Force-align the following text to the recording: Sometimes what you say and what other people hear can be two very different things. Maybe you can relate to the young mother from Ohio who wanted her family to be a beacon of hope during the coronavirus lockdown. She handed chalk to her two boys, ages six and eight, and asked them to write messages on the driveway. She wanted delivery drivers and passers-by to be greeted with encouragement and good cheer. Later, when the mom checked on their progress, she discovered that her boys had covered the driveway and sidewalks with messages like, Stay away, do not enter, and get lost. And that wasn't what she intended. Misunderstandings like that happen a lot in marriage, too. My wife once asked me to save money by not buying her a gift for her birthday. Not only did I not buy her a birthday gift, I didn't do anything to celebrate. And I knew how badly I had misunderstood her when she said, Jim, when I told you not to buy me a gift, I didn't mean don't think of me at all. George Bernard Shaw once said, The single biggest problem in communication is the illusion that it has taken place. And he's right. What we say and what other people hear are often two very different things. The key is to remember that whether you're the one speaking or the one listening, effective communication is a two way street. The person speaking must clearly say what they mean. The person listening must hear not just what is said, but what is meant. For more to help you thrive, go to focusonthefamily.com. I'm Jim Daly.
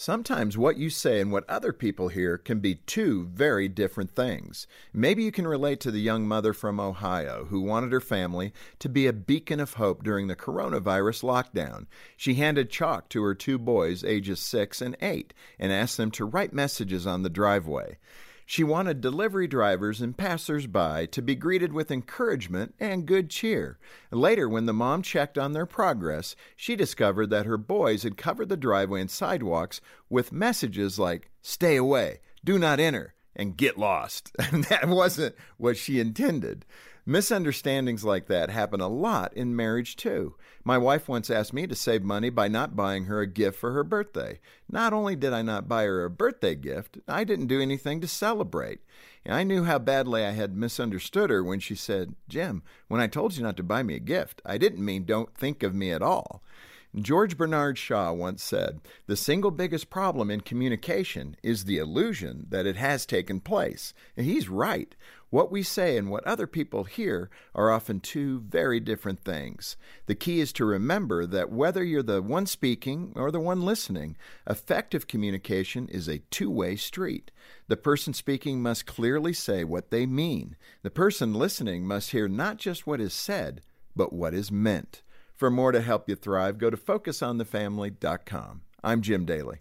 Sometimes 0.00 0.56
what 0.56 0.78
you 0.78 0.88
say 0.88 1.20
and 1.20 1.30
what 1.30 1.46
other 1.46 1.74
people 1.74 2.08
hear 2.08 2.38
can 2.38 2.60
be 2.60 2.76
two 2.76 3.26
very 3.26 3.68
different 3.68 4.10
things. 4.10 4.66
Maybe 4.94 5.24
you 5.24 5.30
can 5.30 5.46
relate 5.46 5.78
to 5.80 5.90
the 5.90 6.00
young 6.00 6.26
mother 6.26 6.54
from 6.54 6.80
Ohio 6.80 7.44
who 7.50 7.60
wanted 7.60 7.92
her 7.92 8.00
family 8.00 8.54
to 8.78 8.88
be 8.88 9.06
a 9.06 9.12
beacon 9.12 9.60
of 9.60 9.74
hope 9.74 10.02
during 10.02 10.26
the 10.26 10.34
coronavirus 10.34 11.22
lockdown. 11.22 11.84
She 12.16 12.36
handed 12.36 12.70
chalk 12.70 13.10
to 13.10 13.22
her 13.22 13.34
two 13.34 13.58
boys, 13.58 14.02
ages 14.02 14.40
six 14.40 14.80
and 14.80 14.96
eight, 15.02 15.34
and 15.58 15.70
asked 15.70 15.98
them 15.98 16.10
to 16.12 16.24
write 16.24 16.54
messages 16.54 17.06
on 17.06 17.22
the 17.22 17.28
driveway. 17.28 17.98
She 18.50 18.64
wanted 18.64 19.00
delivery 19.00 19.46
drivers 19.46 20.00
and 20.00 20.16
passers-by 20.16 21.06
to 21.06 21.22
be 21.22 21.36
greeted 21.36 21.72
with 21.72 21.92
encouragement 21.92 22.74
and 22.80 23.06
good 23.06 23.30
cheer. 23.30 23.78
Later, 24.10 24.48
when 24.48 24.66
the 24.66 24.72
mom 24.72 25.02
checked 25.02 25.38
on 25.38 25.52
their 25.52 25.66
progress, 25.66 26.34
she 26.56 26.74
discovered 26.74 27.30
that 27.30 27.46
her 27.46 27.56
boys 27.56 28.02
had 28.02 28.16
covered 28.16 28.48
the 28.48 28.56
driveway 28.56 29.02
and 29.02 29.08
sidewalks 29.08 29.80
with 30.08 30.32
messages 30.32 30.98
like, 30.98 31.30
Stay 31.40 31.76
away, 31.76 32.22
do 32.44 32.58
not 32.58 32.80
enter, 32.80 33.14
and 33.34 33.56
get 33.56 33.78
lost. 33.78 34.34
And 34.52 34.64
that 34.64 34.88
wasn't 34.88 35.34
what 35.56 35.76
she 35.76 36.00
intended. 36.00 36.64
Misunderstandings 37.06 38.04
like 38.04 38.26
that 38.26 38.50
happen 38.50 38.80
a 38.80 38.88
lot 38.88 39.32
in 39.34 39.56
marriage, 39.56 39.96
too. 39.96 40.34
My 40.64 40.76
wife 40.76 41.08
once 41.08 41.30
asked 41.30 41.52
me 41.52 41.66
to 41.66 41.74
save 41.74 42.02
money 42.02 42.30
by 42.30 42.46
not 42.48 42.76
buying 42.76 43.04
her 43.06 43.20
a 43.20 43.26
gift 43.26 43.58
for 43.58 43.72
her 43.72 43.82
birthday. 43.82 44.38
Not 44.70 44.92
only 44.92 45.16
did 45.16 45.32
I 45.32 45.42
not 45.42 45.68
buy 45.68 45.84
her 45.84 46.04
a 46.04 46.10
birthday 46.10 46.54
gift, 46.54 46.98
I 47.08 47.24
didn't 47.24 47.46
do 47.46 47.60
anything 47.60 48.00
to 48.02 48.08
celebrate. 48.08 48.80
And 49.24 49.34
I 49.34 49.42
knew 49.42 49.64
how 49.64 49.78
badly 49.78 50.24
I 50.24 50.30
had 50.30 50.56
misunderstood 50.56 51.30
her 51.30 51.42
when 51.42 51.60
she 51.60 51.74
said, 51.74 52.14
Jim, 52.28 52.62
when 52.88 53.00
I 53.00 53.06
told 53.06 53.36
you 53.36 53.42
not 53.42 53.56
to 53.56 53.62
buy 53.62 53.82
me 53.82 53.94
a 53.94 54.00
gift, 54.00 54.42
I 54.44 54.58
didn't 54.58 54.84
mean 54.84 55.04
don't 55.04 55.34
think 55.36 55.62
of 55.62 55.74
me 55.74 55.92
at 55.92 56.02
all. 56.02 56.42
George 56.98 57.36
Bernard 57.36 57.78
Shaw 57.78 58.12
once 58.12 58.42
said, 58.42 58.80
The 59.06 59.14
single 59.14 59.52
biggest 59.52 59.90
problem 59.90 60.28
in 60.28 60.40
communication 60.40 61.36
is 61.40 61.64
the 61.64 61.78
illusion 61.78 62.46
that 62.48 62.66
it 62.66 62.74
has 62.74 63.06
taken 63.06 63.38
place. 63.38 63.94
And 64.16 64.26
he's 64.26 64.48
right. 64.48 64.96
What 65.30 65.52
we 65.52 65.62
say 65.62 65.96
and 65.96 66.10
what 66.10 66.26
other 66.26 66.48
people 66.48 66.82
hear 66.82 67.30
are 67.54 67.70
often 67.70 68.00
two 68.00 68.40
very 68.40 68.80
different 68.80 69.24
things. 69.24 69.76
The 70.06 70.16
key 70.16 70.40
is 70.40 70.52
to 70.54 70.64
remember 70.64 71.26
that 71.26 71.52
whether 71.52 71.84
you're 71.84 72.02
the 72.02 72.20
one 72.20 72.46
speaking 72.46 73.12
or 73.14 73.30
the 73.30 73.38
one 73.38 73.62
listening, 73.62 74.16
effective 74.48 75.06
communication 75.06 75.86
is 75.86 76.08
a 76.08 76.22
two 76.30 76.50
way 76.50 76.74
street. 76.74 77.30
The 77.68 77.76
person 77.76 78.14
speaking 78.14 78.60
must 78.60 78.86
clearly 78.86 79.32
say 79.32 79.62
what 79.62 79.90
they 79.90 80.06
mean. 80.06 80.56
The 80.82 80.90
person 80.90 81.34
listening 81.34 81.86
must 81.86 82.10
hear 82.10 82.26
not 82.26 82.56
just 82.56 82.84
what 82.84 83.00
is 83.00 83.14
said, 83.14 83.60
but 83.94 84.12
what 84.12 84.34
is 84.34 84.50
meant. 84.50 85.02
For 85.40 85.50
more 85.50 85.72
to 85.72 85.80
help 85.80 86.06
you 86.06 86.16
thrive, 86.16 86.58
go 86.58 86.68
to 86.68 86.76
focusonthefamily.com. 86.76 88.60
I'm 88.84 89.00
Jim 89.00 89.24
Daly. 89.24 89.60